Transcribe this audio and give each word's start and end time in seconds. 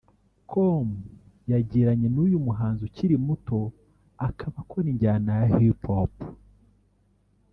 com 0.49 0.87
yagiranye 1.51 2.07
n’uyu 2.13 2.37
muhanzi 2.45 2.81
ukiri 2.89 3.15
muto 3.27 3.59
akaba 4.27 4.57
akora 4.63 4.85
injyana 4.93 5.31
ya 5.39 5.47
Hip 5.63 5.81
hop 5.93 6.13